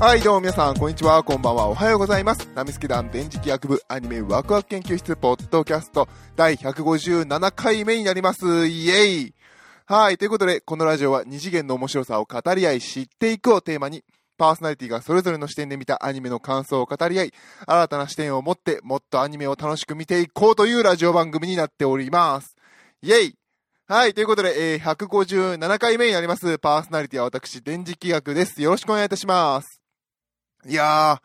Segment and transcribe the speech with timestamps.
[0.00, 2.48] はい、どうも皆さん、こんにちは、こんばんは、おはようございます。
[2.54, 8.68] ナミスケ団電磁気学部アニメワクワク研究室ポッドキャスト第157回目になります。
[8.68, 9.34] イエイ
[9.86, 14.04] はい、ということで、このラジオは二次元の面白さを語り合い、知っていくをテーマに、
[14.36, 17.34] パーソナリティがそれぞれの視点で見たアニメの感想を語り合い、
[17.66, 22.54] 新たな視点を持って、もっとアニメを楽しく見ていこうというラジオ番組になっております。
[23.02, 23.34] イエイ
[23.88, 26.56] はい、ということで、えー、157回目になります。
[26.60, 28.62] パーソナリティは私、電磁気学です。
[28.62, 29.77] よろしくお願いいたします。
[30.68, 31.22] いや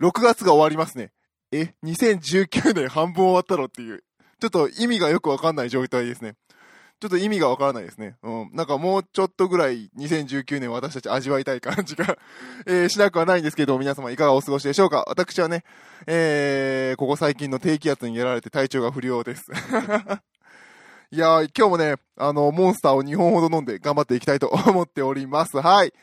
[0.00, 1.12] ー、6月が終わりますね。
[1.50, 4.04] え、2019年半分終わったのっていう。
[4.38, 6.34] ちょっと意味がよくわかんない状態ですね。
[7.00, 8.16] ちょっと意味がわからないですね。
[8.22, 8.50] うん。
[8.52, 12.18] なんかもうちょっとぐらい2019年私たち味わいたい感じが、
[12.66, 15.64] えーしなくはないんですけど、皆様いかがお過ごしでしょうか私はね、
[16.06, 19.46] えー、ここ最近の低気圧にやられて体調が不良です。
[21.12, 25.56] いやー、今日もね、あの、モンスターを2本ほど飲んで頑張っていきたいと思っております。
[25.56, 25.94] はい。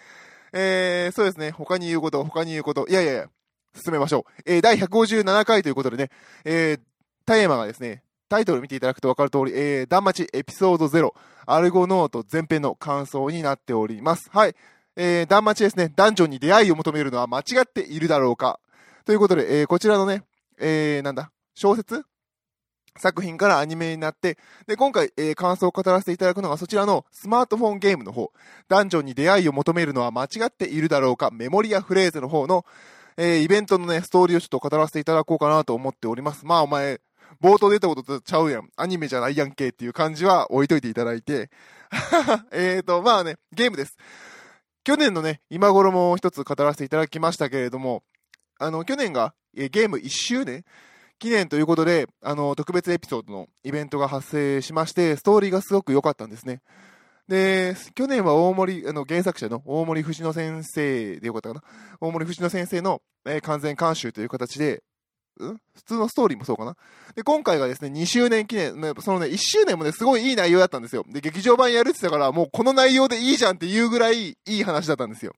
[0.60, 3.30] えー、そうですね、他に言うこと、他に言うこと、いやいやいや、
[3.76, 4.42] 進めましょう。
[4.48, 6.10] えー、第157回ということでね、
[6.46, 6.80] えー、
[7.28, 11.14] テーマがですね、タイトル見ていただくと分かる通り、えー、ダンマチエピソード0、
[11.46, 14.32] アルゴノート前編の感想になっております。
[14.32, 14.56] はい。
[14.96, 18.60] えー、ダンマチですね、ダンジョンに出会いを求めるのは間違っているだろうか。
[19.06, 20.24] ということで、えー、こちらのね、
[20.60, 22.04] えー、なんだ、小説
[22.98, 28.32] 作品からアニメになって、で、今回、えー感想を語らせていただくのがそちらのスマートフォンゲームの方、
[28.68, 32.66] ダンジョンに出会いを求めるのは間違っているだろうか、メモリアフレーズの方の、
[33.18, 36.46] えーイベントのね、ストーリーをちょっと語らせていただこうかなと思っております。
[36.46, 37.00] まあお前、
[37.42, 38.70] 冒頭出たこととちゃうやん。
[38.78, 41.50] アニメじゃないやんけっていう感じは置いといていただいて。
[42.52, 43.98] えーと、まあね、ゲームです。
[44.84, 48.04] 去年のね、今頃も一つ語らせていただきましたけれども、
[48.60, 50.64] あの、去年が、えーゲーム1周年
[51.20, 56.62] 記念ということで、あの、特別エピソードのイベントが発生しまして、ストーリーがすごく良かったんですね。
[57.28, 61.64] で、去年は大森、あの、原作者の大森藤野先生でよかったかな
[62.00, 64.84] 大森藤野先生の、えー完全監修という形で、
[65.44, 65.58] ん？
[65.76, 66.76] 普通のストーリーもそうかな
[67.16, 71.04] で、今回がですね、2周年記念、ねそのね、1周年もね、すごいいい内容だったんですよ。
[71.10, 75.34] で、劇場版やるって言ったから、もうこの内容でいいじゃんっていうぐらいいい話だったんですよ。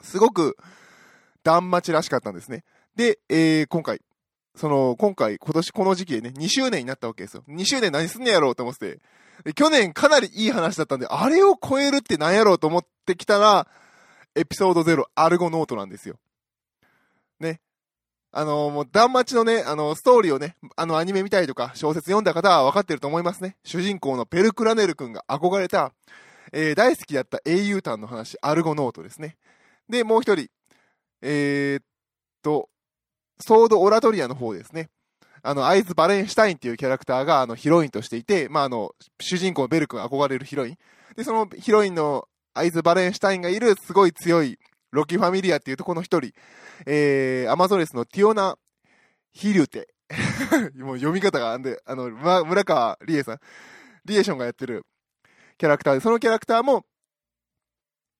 [0.00, 0.56] すごく、
[1.44, 2.64] 断末らしかったんですね。
[2.96, 4.00] で、えー今回、
[4.58, 7.44] その、今回、今年この時期でね、2周年になったわけですよ。
[7.48, 8.98] 2周年何すんねやろうと思って
[9.44, 9.54] て。
[9.54, 13.68] 去年かなりいい話だったんで、あれを超えるって何やろうと思ってきたら、
[14.34, 16.16] エピソード0、アルゴノートなんですよ。
[17.38, 17.60] ね。
[18.32, 23.56] あのもう、断末のね、あのストーリーをね、あの、アニメ見たりとか、小説読んだ方は分かってると思いますね。
[23.64, 25.92] 主人公のペルクラネル君が憧れた、
[26.52, 29.36] えー大好きだった英雄譚の話、アルゴノートですね。
[29.88, 30.48] で、もう一人、
[31.22, 31.84] えーっ
[32.42, 32.68] と、
[33.40, 34.88] ソードオラトリアの方ですね。
[35.42, 40.76] あの、アイズ・ヴァレンシュタインっていうキャラクターが、あの、ヒロインとしていて、まあ、あの、主人公のベル君が憧れるヒロイン。
[41.16, 44.58] で、そのヒロインのアイズ・ヴァレンシュタインがいる、すごい強い、
[44.90, 46.32] ロキファミリアっていうとこの一人、
[46.86, 48.56] えー、アマゾネスのティオナ・
[49.32, 49.88] ヒリュテ。
[50.76, 53.38] もう読み方があんで、あの、ま、村川梨衣さん、
[54.06, 54.86] りえしょんがやってる
[55.58, 56.86] キャラクターで、そのキャラクターも、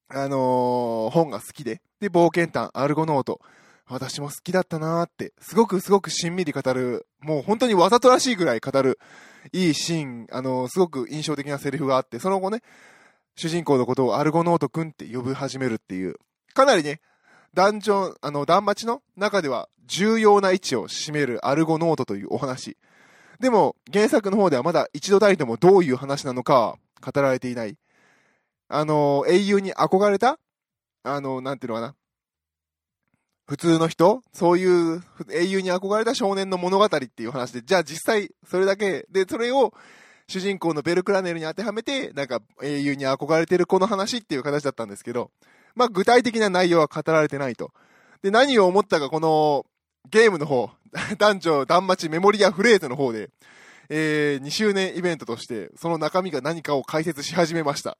[0.08, 3.40] あのー本が好きで、で、冒険譚、アルゴノゥト、
[3.88, 8.98] 私も好きだったなーって、すごくすごくしんみり語る、もう本当にわざとらしいぐらい語る、
[9.52, 12.62] いいシーン、あのすごく印象的なセリフがあって、その後ね、
[13.34, 16.16] 主人公のことをアルゴノートくんって呼び始めるっていう、
[16.54, 17.00] かなりね、
[17.54, 22.76] ダンジョン、あの、ダンマチの中では重要な位置を占めるアルゴノートというお話。
[23.40, 27.76] でも、原作の方ではまだ一度たりともどういう話なのかは語られていない。
[28.68, 30.38] あの、英雄に憧れた
[31.04, 31.94] あの、なんていうのかな。
[33.48, 34.20] 普通の人？
[34.34, 39.72] そういう英雄に憧れた少年の物語っていう話で、じゃあ実際それだけで、それを
[40.28, 45.30] 主人公のベルクラネルに当てはめて、なんか英雄に憧れてるこの話っていう形だったんですけど、
[45.74, 47.72] まあ具体的な内容は語られてないと。
[48.20, 49.64] で、何を思ったかこの
[50.10, 50.68] ゲームの方、
[51.16, 53.30] 男女断末メモリアフレーズの方で、
[53.88, 57.96] えー、2周年イベントとして、その中身が何かを解説し始めました。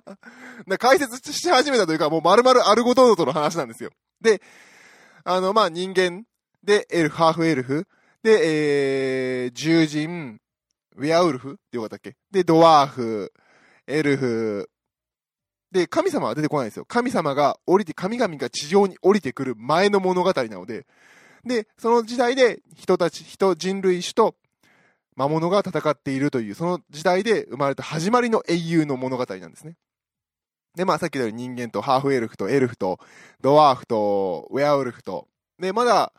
[0.78, 3.90] 解説し始めたというか、もう丸々アルゴトートの話なんですよ。
[4.22, 4.40] で、
[5.24, 6.24] あの、まあ、人間
[6.62, 7.86] で、エルフ、ハーフエルフ、
[8.22, 10.40] で、えー、獣人、
[10.96, 12.16] ウェアウルフってよかったっけ？
[12.30, 13.32] で、ドワーフ、
[13.86, 14.70] エルフ、
[15.72, 16.84] で、神様は出てこないんですよ。
[16.84, 20.86] 神様が降りて、神々が地上に降りてくる前の物語なので、
[21.44, 24.34] で、その時代で人たち、人、人類種と
[25.16, 29.76] 魔物が戦っているという、その時代で生まれた始まりの英雄の物語なんですね。
[30.74, 32.98] で、まあさっき言ったように人間とハーフエルフとエルフと
[33.40, 35.26] ドワーフとウェアウルフと、
[35.58, 36.12] で、まだ、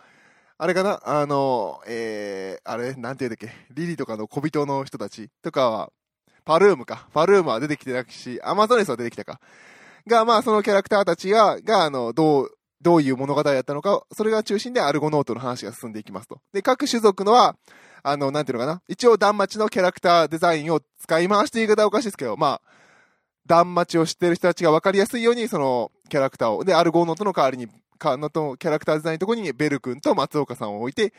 [0.58, 1.02] あれかな？
[1.04, 3.52] あの、えー、あれ、なんて言うんだっけ？
[3.74, 5.92] リリとかの小人の人たちとかは、
[6.46, 7.08] パルームか。
[7.14, 9.40] パルームは出てきてなくし、アマゾネスは出てきたか。
[10.06, 16.40] が、まあ、そのキャラクターたちが、が、あの、どう、どういう物語だったのか、それが中心でアルゴノートの話が進んでいきますと。
[16.54, 17.56] で、各種族のは、
[18.04, 18.82] あの、なんていうのかな？
[18.88, 22.62] 一応、断末のキャラクターデザインを使い回して言い方はおかしいですけど、まあ、
[23.46, 27.68] 断末を知ってる人たちが分かりやすいように、その、キャラクターを、で、アルゴノートの代わりに、
[27.98, 31.14] かのと、キャラクターデザインのところにベル君と松岡さんを置いて、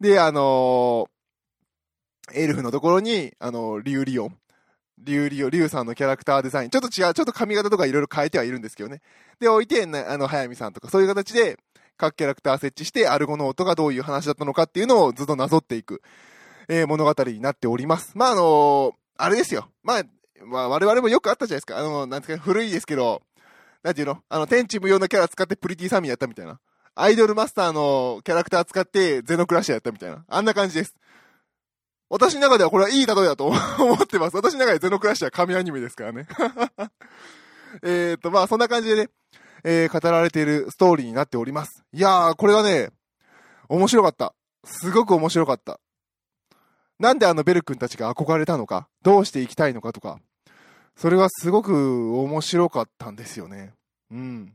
[0.00, 4.36] で、あのー、エルフのところに、あのー、リュウリオン。
[4.98, 6.70] リュウリオ、リュウさんのキャラクターデザイン。
[6.70, 9.00] ちょっと違う、ちょっと髪型とかいろいろ変えてはいるんですけどね。
[9.40, 11.58] で、置いて、あの、早見さんとか、そういう形で、
[11.96, 16.02] 各キャラクター設置して、アルゴノートがどういう話だったのかっていうのをずっとなぞっていく、
[16.68, 18.12] えー、物語になっております。
[18.14, 19.68] まあ、あのー、あれですよ。
[19.82, 20.02] まあ、
[20.46, 21.78] まあ、我々もよくあったじゃないですか。
[21.78, 23.22] あの、なんですか、古いですけど、
[23.82, 24.22] なんていうの？
[24.28, 26.60] あの、天地無用のキャラ使ってプリティサミーやったみたいな。
[26.94, 30.24] アイドルマスターのキャラクター使ってゼノクラッシャーやったみたいな。
[30.28, 30.94] あんな感じです。
[32.10, 33.54] 私の中ではこれはいい例えだと思
[34.04, 34.36] ってます。
[34.36, 36.26] 私の中でゼノクラッシャー神アニメですからね。
[37.82, 39.10] えっと、まあそんな感じでね、
[39.64, 41.82] えー、語られているストーリーになっております。
[41.92, 42.90] いやー、これがね、
[43.70, 44.34] 面白かった。
[44.64, 45.80] すごく面白かった。
[46.98, 50.18] なんであのベル君たちが憧れたのか、どうしていきたいのかとか、
[50.96, 53.72] それがすごく面白かったんですよね。
[54.10, 54.54] うん。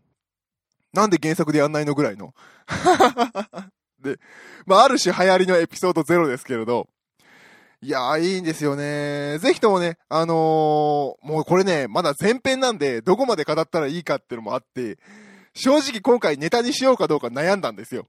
[0.94, 2.34] なんで原作でやんないのぐらいの。
[4.00, 4.20] で、
[4.66, 6.88] まあ、ある種流行りのエピソードゼロですけれど、
[7.82, 9.38] いやー、いいんですよね。
[9.40, 14.98] ぜひともね、あのー、もうこれね、まだ前編なんで、どこまで語ったらいいかっていうのもあって、
[15.54, 18.08] 正直今回ネタにしようかどうか悩んだんですよ。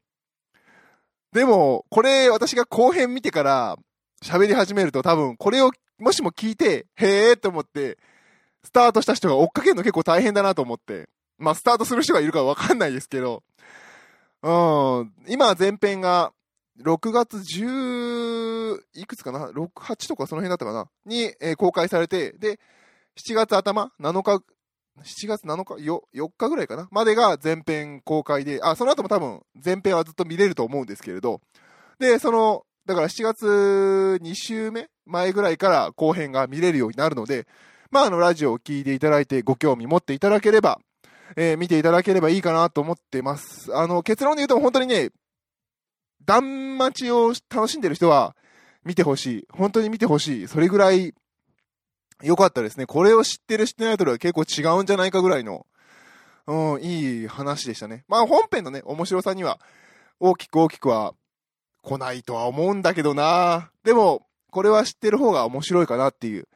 [1.33, 3.77] でも、これ私が後編見てから
[4.25, 7.99] 喋り始めると多分、これをもしも聞いて、へーって思って、
[8.69, 13.43] スタートした人が追っかけるの結構大変だなと思って、まあ、スタートする人がいるかわかんないですけど、
[14.43, 16.35] うん、今前編が、
[16.85, 20.87] 6月10、いくつかな ?6、8とかその辺だったかな？
[21.07, 22.61] に、えー、公開されて、で、
[23.17, 24.45] 7月頭 ?7 日、
[25.01, 25.83] 7月7日？
[25.83, 26.89] よ、4日ぐらいかな？
[26.91, 31.41] までが前編公開で、あ、その後も多分前編はずっと見れると思うんですけれど、
[31.99, 34.89] で、その、だから7月2週目？
[35.07, 37.47] 前ぐらいから後編が見れるようになるので、
[37.91, 40.81] まあ、あの、ラジオを聴いていただいてご興味持っていただければ、
[41.37, 43.75] えー、見ていただければいいかなと思ってます。
[43.75, 45.11] あの、結論で言うと本当にね、
[46.25, 48.37] 断末を楽しんでる人は
[48.85, 49.47] 見てほしい。
[49.51, 50.49] 本当に見てほしい。
[50.49, 51.15] それぐらい
[52.23, 52.87] 良かったですね。
[52.87, 55.67] これを知ってる知ってないとは結構違うんじゃないかぐらいの、
[56.47, 58.05] うん、いい話でしたね。
[58.09, 59.59] まあ本編のね、面白さには
[60.21, 61.15] 大きく大きくは
[61.83, 66.49] 来ないとは思うんだけどなでも、これは知ってる方が面白いかなっていう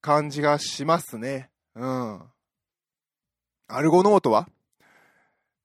[0.00, 1.50] 感じがしますね。
[1.74, 2.22] うん。
[3.68, 4.48] アルゴノートは？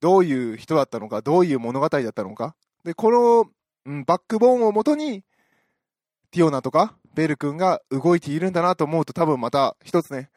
[0.02, 2.56] どういう人だったのか、どういう物語だったのか？
[2.84, 3.50] で、この、
[3.86, 5.24] うん、バックボーンをもとに、
[6.32, 10.30] ティオナとかベル君が動いているんだなと思うと多分また一つね、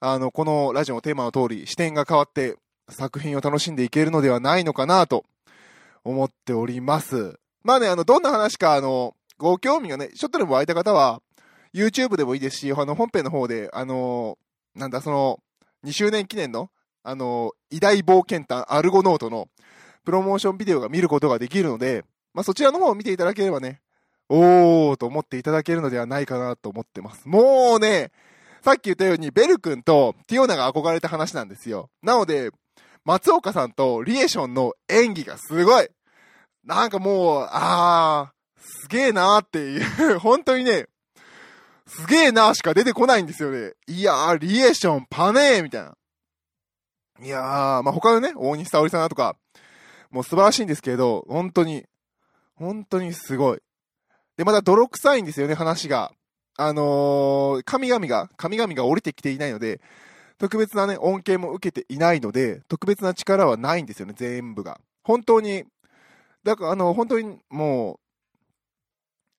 [0.00, 2.56] あの、このラジオのテーマの通り視点が変わって
[2.88, 5.24] 作品を楽しんでいけるのではないのかなと
[6.02, 7.38] 思っております。
[7.62, 11.20] まあね、あの、どんな話か、あの、ご興味がね、ちょっとでも湧いた方は、
[11.74, 14.38] YouTube でもいいですし、あの、本編の方で、あの、
[14.74, 15.40] なんだ、その、
[15.84, 16.70] 2周年記念の、
[17.02, 19.48] あの、偉大冒険探アルゴノートの
[20.04, 22.04] プロモーションビデオが見ることができるので、
[22.34, 23.80] まあ、そちらの方を見ていただければね、
[24.28, 27.26] おーと思っていただけるのではないかなと思ってます。
[27.28, 28.10] もうね、
[28.62, 31.88] さっき言ったように、ベル君とティオナが憧れた話なんですよ。
[32.02, 32.50] なので、
[33.04, 35.88] 松岡さんとリエーションの演技がすごい
[36.68, 40.86] なんかもう、あー、すげえなーっていう、 本当にね、
[41.88, 43.72] すげえなーしか出てこないんですよね。
[43.86, 45.96] いやー、リエーションパネーみたいな。
[47.20, 49.36] いやー、まあ、他のね、大西沙織さんだとか、
[50.10, 51.84] もう素晴らしいんですけど、本当に、
[52.54, 53.58] 本当にすごい。
[54.36, 56.12] で、また泥臭いんですよね、話が。
[56.56, 59.80] あのー、神々が、神々が降りてきていないので、
[60.38, 64.80] 特別なね、恩恵も受けていないので、特別な力はないんですよね、全部が。
[65.02, 65.64] 本当に、
[66.44, 68.00] だから、あの、本当にもう、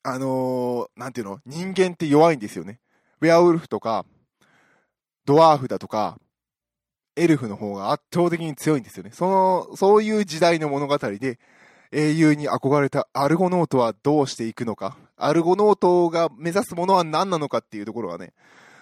[0.04, 2.80] あのー、なんていうの、人間って弱いんですよね。
[3.22, 4.06] ウェアウルフとか、
[5.26, 6.18] ドワーフだとか、
[7.16, 9.12] エルフの方が圧倒的に強いんですよね。
[9.14, 11.40] その、そういう時代の物語で、
[11.92, 18.34] 英雄に憧れたアルゴノートはどうしていくのか、アルゴノートが目指すものは何なのかっていうところはね、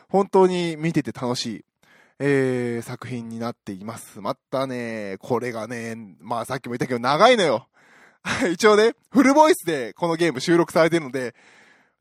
[0.10, 1.66] 本当に見てて楽しい、
[2.20, 4.22] えー、作品になっています。
[4.22, 7.68] またね、これがね、まあさっきも言ったけど長いのよ。
[8.52, 11.36] 一応ね、フルボイスでこのゲーム収録されてるので、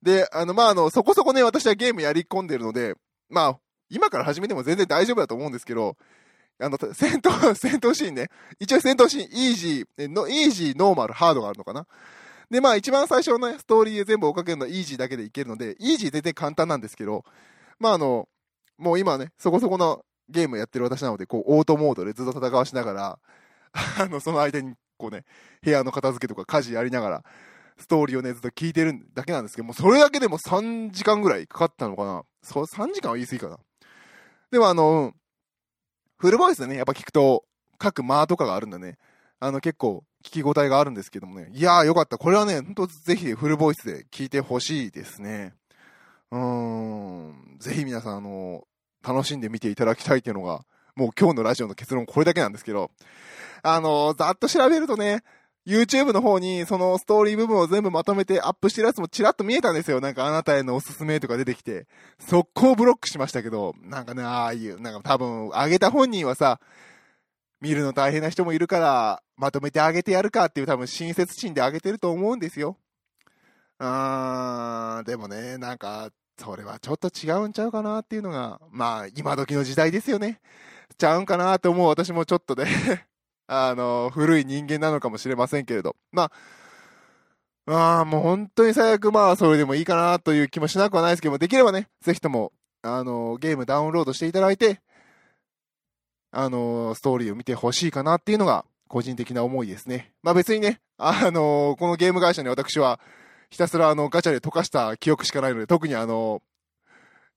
[0.02, 2.94] で、あの、まあ、あの、そこそこね、私はゲームやり込んでるので、
[3.28, 3.58] まあ、
[3.88, 5.96] 今から始めても全然大丈夫だと思うんですけど、
[6.58, 8.28] あの、戦闘、 戦闘シーンね。
[8.58, 11.86] 一応戦闘シーン、イージー、の、イージー、ノーマル、ハードがあるのかな。
[12.50, 17.24] で、まあ一番最初のね、ストーリーで全部追っかけるのはイージーだけでいけるので、イージー全然簡単なんですけど、
[17.78, 18.28] まああの、
[18.78, 23.18] もう今ね、そこそこのゲームやってる私なので、こう、オートモードでずっと戦わしながら、
[23.72, 25.24] あの、その間に、こうね、
[25.62, 27.24] 部屋の片付けとか家事やりながら、
[27.78, 33.58] ストーリーをね、ずっと聞いてるだけなんですけども、それだけでも3時間ぐらいかかったのかなそう、3時間は言い過ぎかな。
[34.50, 35.12] でもあの、
[36.16, 37.44] フルボイスでね、やっぱ聞くと、
[37.78, 38.96] 各間とかがあるんだね。
[39.38, 41.50] あの、結構、聞き応えがあるんですけどもね。
[41.52, 42.18] いやーよかった。
[42.18, 45.54] これはね、ほんとぜひフルボイスで聞いてほしいですね。
[46.30, 47.56] うーん。
[47.60, 48.64] ぜひ皆さん、あの、
[49.06, 50.64] 楽しんで見ていただきたいっていうのが、
[50.96, 52.90] もう今日のラジオの結論これだけなんですけど、
[53.62, 55.22] あの、ざっと調べるとね、
[55.66, 60.00] YouTube の方にそのストーリー部分を全部まとめてアップしてるやつもチラッと見えたんですよ。
[60.00, 61.86] なんかあなたへのおすすめとか出てきて。
[62.18, 66.60] 速攻ブロックしましたけど、なんかね、ああいう、なんか多分、あげた本人はさ、
[67.60, 72.78] 見るの大変な人もいるから、まとめてあげてやるかっていう多分親切心であげてると思うんですよ。
[73.78, 80.40] あー、でもね、なんか、それはちょっと違うんちゃうかなっていうのが、まあ、今時の時代ですよね。
[80.98, 83.06] ちゃうんかなと思う私もちょっとね
[83.48, 85.96] あの、古い人間なのかもしれませんけれど。
[86.10, 86.30] ま
[87.66, 92.52] あ、ああ、もう本当に最悪まあ、それでもいいかなという気もしなくはないですけども、できればね、ぜひとも、
[92.82, 94.80] あの、ゲームダウンロードしていただいて、
[96.32, 100.12] あの、ストーリーを見てほしいかなっていうのが、個人的な思いですね。
[100.22, 103.00] まあ別にね、あの、このゲーム会社に私は、
[103.50, 106.42] ひたすらあの、ガチャで溶かした記憶しかないので、特にあの、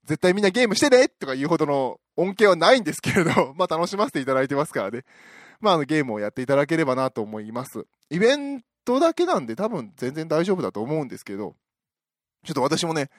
[0.06, 5.04] 絶対みんなゲームしてねとか言うほどの恩恵はないんですけれど、 まあ楽しませていただいてますからね。
[5.60, 7.86] まあ、あのゲームをやっていただければなと思います。
[8.10, 11.56] イベントだけなんで多分全然大丈夫だと思うんですけど、
[12.46, 13.10] ちょっと私もね、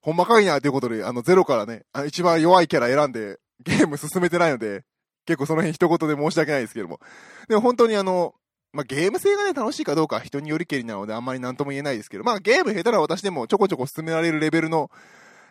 [0.00, 4.84] ほんまかいなということで、あの、ゼロからね、一番弱いキャラ選んでゲーム進めてないので、
[5.26, 7.00] 結構その辺一言で申し訳ないですけども。
[7.48, 8.34] でも本当にあの、
[8.72, 14.90] まあ、ゲーム性がね、楽しいかどうか人によりけりなのであんまりなんとも言えないですけど、まあ、ゲーム下手な私でもちょこちょこ進められるレベルの、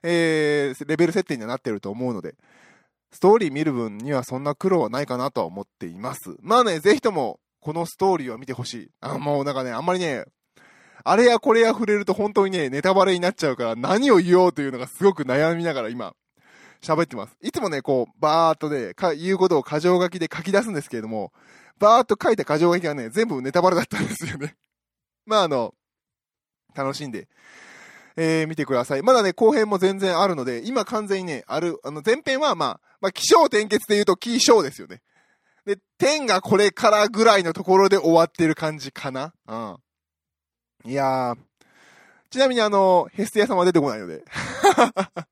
[0.03, 2.36] えー、レベル設定にはなってると思うので、
[3.12, 6.36] ストーリー見る分にはそんな苦労はないかなとは思っています。
[6.41, 8.91] まあね、ぜひとも、このストーリーを見てほしい。
[9.00, 10.25] あ、もうなんかね、あんまりね、
[11.05, 16.13] あれやこれや触れると本当にね、ネタバレになっちゃうから何を言おうというのがすごく悩みながら今、
[16.81, 17.36] 喋ってます。
[17.41, 21.31] いつもね、こう、バーっとね、言うことを箇条書きで書き出すんですけれども、
[21.79, 24.55] バーっと書いた箇条書きがね、全部ネタバレだったんですよね。
[25.25, 25.74] まああの、
[26.75, 27.27] 楽しんで
[28.15, 29.01] えー、見てください。
[29.01, 35.01] まだね、後編も全然あるので、今完全にね、ある、あの、前編はまあ、まあ、気象転結で言うと気象ですよね。
[35.65, 39.77] で、天がこれからぐらいのところで終わってる感じかなうん。
[40.86, 41.38] いやー、
[42.29, 44.24] ちなみにあの、ヘスティア様は出てこないので。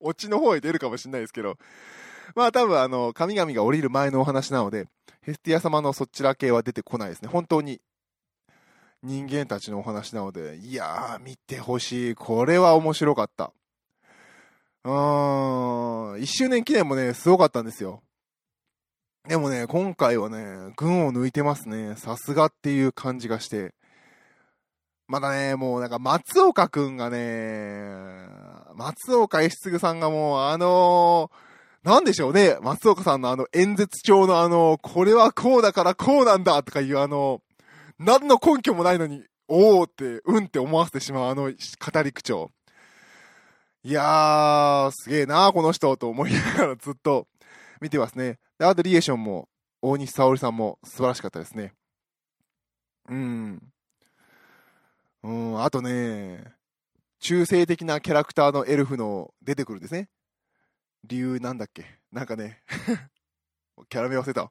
[0.00, 1.56] オチの方へ出るかもしれないですけど、
[2.34, 4.86] まあ多分あの、神々が降りる前のお話なので、
[5.22, 7.28] ヘスティア様のそちら系は出てこないですね。
[7.28, 7.80] 本当に
[9.06, 12.14] 人間たちのお話なので、いやー、見てほしい。
[12.16, 13.52] これは面白かった。
[14.84, 18.02] うーん、一周年記念もね、すごかったんですよ。
[19.28, 21.94] でもね、今回はね、群を抜いてますね。
[21.96, 23.74] さすがっていう感じがして。
[25.06, 28.28] まだね、もうなんか松岡くんがね、
[28.74, 37.40] 松岡江次さんがもうあのー、なんでしょうね、松岡さんのあの演説帳のあの、これはこうだからこうなんだとかいうあの、
[37.98, 42.50] 何の根拠もないのに、おーって、うんって思わせてしまうあの語り口調。
[43.82, 47.28] いやー、すげえなー、この人、と思いながらずっと
[47.80, 48.38] 見てますね。
[48.58, 49.48] で、アートリエーションも、
[49.80, 51.72] 大西沙織さんも素晴らしかったですね。
[53.08, 53.62] うん。
[55.22, 56.52] うん、あとね、
[57.20, 60.08] 中性的なキャラクターのエルフの出てくるんですね。
[61.04, 61.84] 理由なんだっけ？
[62.12, 62.62] なんかね
[63.88, 64.50] キャラ名忘れた。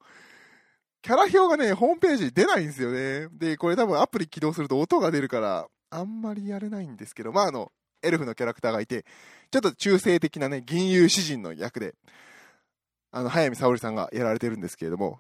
[1.06, 3.28] キャラ表がね、ホームページ出ないんですよね。
[3.32, 7.72] で、これ多分アプリ起動すると音が出るから、あんまりやれないんですけど、まああの、
[8.02, 9.06] エルフのキャラクターがいて、
[9.52, 11.94] ちょっと中性的なね、銀融詩人の役で、
[13.12, 15.20] あの、早見沙織さんがやられてるんですけれども、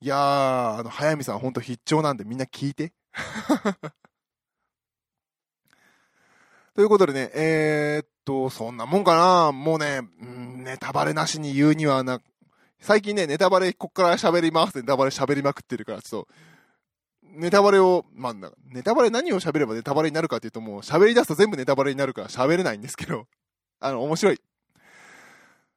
[0.00, 2.92] いやー、あの、早見さんほんと必聴なんでみんな聞いて。
[6.76, 12.20] ということでね、えー、っと、そんなもんかなもうね、ネタバレなしに言うにはな、
[12.80, 16.28] 最近ね、ネタバレ、こっから喋りますネタバレ喋りまくってるから、ちょっと、
[17.22, 18.34] ネタバレを、まあ、
[18.72, 23.26] ネタバレ何を喋ればネタバレになるかっていうともう喋り出すと全部ネタバレになるから喋れないんですけど、
[23.80, 24.40] あの、面白い。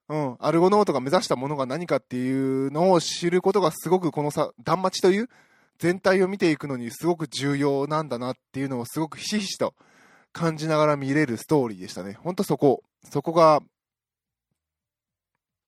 [0.10, 5.30] うん、アルゴノートが目指したものが何かっていうのを知ることがすごくこのさ、断末という
[5.80, 9.74] 全体を見ていくのにすごく重要なんだなっていうのをすごくひしひしと
[10.32, 12.14] 感じながら見れるストーリーでしたね。
[12.14, 13.62] ほんとそこ、そこが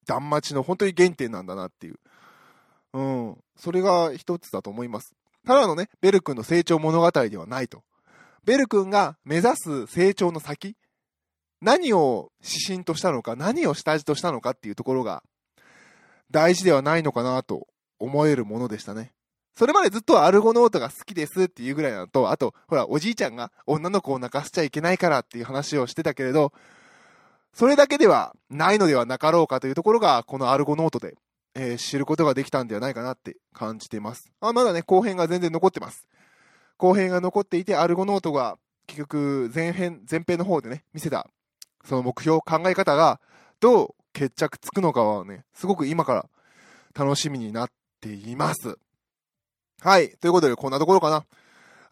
[0.06, 2.00] 断末の本当に原点なんだなっていう。
[2.94, 3.38] うん。
[3.58, 5.14] それが一つだと思います。
[5.46, 7.84] ただのね、ベル君の成長物語ではないと。
[8.44, 10.76] ベル君が目指す成長の先
[11.62, 15.24] 何を指針としたのか、何を下地としたのかっていうところが
[16.32, 17.68] 大事ではないのかなと
[18.00, 19.14] 思えるものでしたね。
[19.58, 26.52] それまでずっとアルゴノートが好きですっていうぐらいなのと、あと、ほら、おじいちゃんが女の子を泣かせちゃいけないからっていう話をしてたけれど、
[27.56, 31.16] それだけではないのではなかろうかというところが、このアルゴノートで、
[31.56, 34.30] えー、知ることができたんではないかなって感じています。
[34.42, 36.06] あ、まだね、後編が全然残ってます。
[36.76, 38.58] 後編が残っていて、アルゴノートが
[38.88, 41.30] 結局前編、前編の方でね、見せた、
[41.86, 43.22] その目標、考え方が、
[43.62, 46.30] どう決着つくのかはね、すごく今から
[46.94, 47.72] 楽しみになっ
[48.02, 48.78] ています。
[49.80, 50.10] はい。
[50.18, 51.26] ということで、こんなところかな。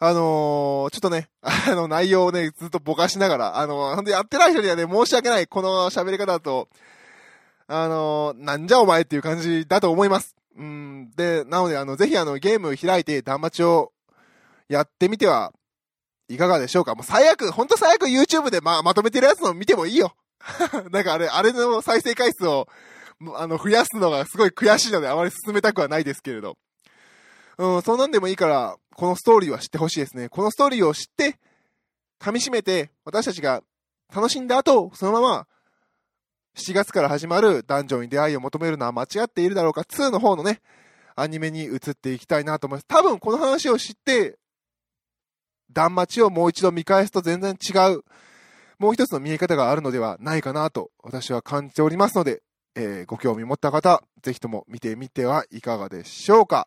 [0.06, 5.46] あのー、ちょっとね、 あの、内容をね、ずっとぼかしながら、あのー、ほんとやってない人にはね、申し訳ない。
[5.46, 6.68] この喋り方だと、
[7.66, 10.36] あのー、なんじゃお前っていう感じだと思います。
[10.56, 11.10] うん。
[11.16, 13.92] で、なので、あの、ぜひあの、ゲーム開いて、断末を
[14.68, 15.52] やってみては
[16.28, 16.94] いかがでしょうか。
[16.94, 20.14] もう最悪、ほんと最悪 YouTube でま、まとめてるやつの見てもいいよ。
[20.92, 22.68] なんかあれ、あれの再生回数を、
[23.36, 26.58] あの、増やすのがすごい悔しいのであまり進めたくはないですけれど。
[27.56, 30.28] うん、そんなんでもいいから、このストーリーは知ってほしいですね。
[30.28, 31.38] このストーリーを知って、
[32.20, 33.62] 噛み締めて、私たちが
[34.14, 35.46] 楽しんだ後、そのまま、
[36.56, 40.60] 7月から始まるダンジョンに出会いを求めるのは間違っているだろうか、2の方のね、
[41.16, 42.86] アニメに移っていきたいなと思います。
[42.86, 44.38] 多分この話を知って、
[45.72, 48.04] 断末をもう一度見返すと全然違う、
[48.78, 52.42] もう一つの見え方があるのではないかなと私は感じておりますので、
[52.76, 56.66] えー、ご興味持った方、ぜひとも見てみてはいかがでしょうか。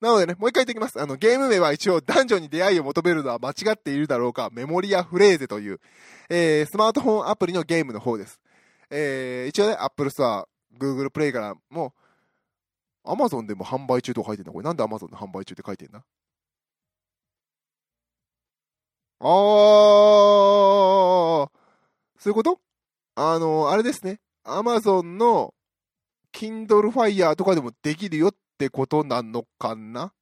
[0.00, 1.00] なのでね、もう一回言っておきます。
[1.00, 5.80] あの、ゲーム名は一応、男女に出会いを求めるのは間違っているだろうか、メモリアフレーゼという、
[6.28, 8.38] えー、スマートフォンアプリのゲームの方です。
[8.90, 10.44] えー、一応ね、Apple Store、
[10.78, 11.94] Google Play からも、
[13.04, 14.52] Amazon でも販売中と書いてんだ。
[14.52, 16.04] これなんで Amazon で販売中って書いてんだ？
[19.20, 19.26] あー、
[22.18, 22.60] そういうこと？
[23.14, 24.20] あの、あれですね。
[24.44, 25.54] Amazon の
[26.32, 30.14] Kindle Fire とかでもできるよっってことなのかな？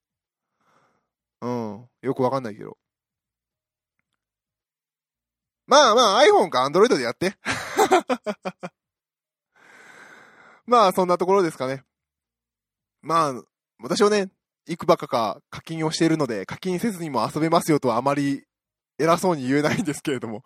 [1.41, 1.89] うん。
[2.03, 2.77] よくわかんないけど。
[5.67, 7.37] まあまあ iPhone か Android でやって。
[10.67, 11.85] まあそんなところですかね。
[13.03, 13.41] まあ、
[13.79, 14.33] 私はね、
[14.67, 18.49] いくばかか課金をしているので、課金せずにも遊べますよとはあまり
[18.99, 20.43] 偉そうに言えないんですけれども、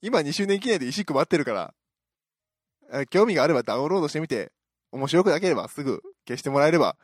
[0.00, 1.74] 今2周年記念で石配ってるから、
[3.10, 4.50] 興味があればダウンロードしてみて、
[4.92, 6.96] 面白くなければすぐ消してもらえれば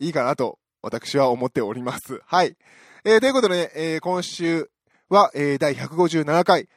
[0.00, 2.20] いいかなと、私は思っております。
[2.26, 2.56] はい。
[3.04, 4.70] えー、ということでね、えー、今週
[5.08, 6.68] は、えー、第157回、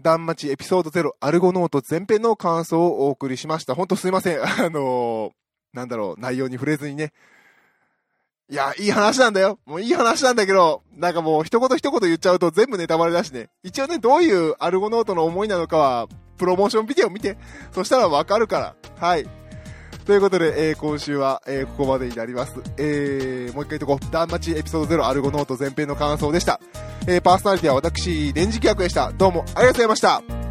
[0.00, 3.74] 断末エピソード0アルゴノート前編の感想をお送りしました。
[3.74, 4.42] ほんとすいません。
[4.42, 5.30] あのー、
[5.72, 7.12] なんだろう、内容に触れずにね、
[8.48, 9.58] いや、いい話なんだよ。
[9.66, 13.48] もういい話なんだけど、なんかもう一言一言言っちゃうと全部ネタバレだしね。
[13.64, 17.36] 一応ね、どういうアルゴノートの思いなのかは、プロモーションビデオ見て、
[17.72, 18.76] そしたらわかるから。
[19.00, 19.26] はい。
[20.06, 22.54] ということで、えー、今週は、えー、ここまでになります。
[22.76, 24.12] えー、もう一回言っとこう。
[24.12, 26.60] ダンマチエピソード0アルゴノート前編の感想でした。
[27.08, 29.10] えー、パーソナリティは私、電磁気役でした。
[29.10, 30.45] どうもありがとうございました。